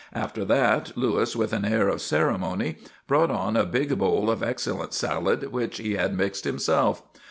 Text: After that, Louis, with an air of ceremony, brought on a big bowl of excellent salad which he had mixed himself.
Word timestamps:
After 0.15 0.43
that, 0.45 0.97
Louis, 0.97 1.35
with 1.35 1.53
an 1.53 1.63
air 1.63 1.87
of 1.87 2.01
ceremony, 2.01 2.77
brought 3.05 3.29
on 3.29 3.55
a 3.55 3.67
big 3.67 3.95
bowl 3.99 4.31
of 4.31 4.41
excellent 4.41 4.95
salad 4.95 5.51
which 5.51 5.77
he 5.77 5.93
had 5.93 6.17
mixed 6.17 6.43
himself. 6.43 7.03